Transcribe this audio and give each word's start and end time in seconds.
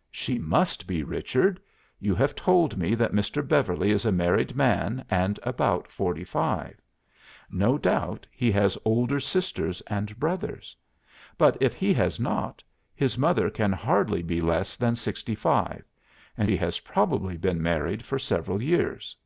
'""'She 0.12 0.38
must 0.38 0.86
be, 0.86 1.02
Richard. 1.02 1.58
You 1.98 2.14
have 2.14 2.36
told 2.36 2.76
me 2.78 2.94
that 2.94 3.10
Mr. 3.10 3.44
Beverly 3.44 3.90
is 3.90 4.04
a 4.06 4.12
married 4.12 4.54
man 4.54 5.04
and 5.10 5.40
about 5.42 5.88
forty 5.88 6.22
five. 6.22 6.80
No 7.50 7.76
doubt 7.76 8.24
he 8.30 8.52
has 8.52 8.78
older 8.84 9.18
sisters 9.18 9.80
and 9.88 10.16
brothers. 10.16 10.76
But 11.36 11.56
if 11.60 11.74
he 11.74 11.92
has 11.94 12.20
not, 12.20 12.62
his 12.94 13.18
mother 13.18 13.50
can 13.50 13.72
hardly 13.72 14.22
be 14.22 14.40
less 14.40 14.76
than 14.76 14.94
sixty 14.94 15.34
five, 15.34 15.82
and 16.38 16.48
he 16.48 16.56
has 16.58 16.78
probably 16.78 17.36
been 17.36 17.60
married 17.60 18.04
for 18.04 18.16
several 18.20 18.62
years. 18.62 19.16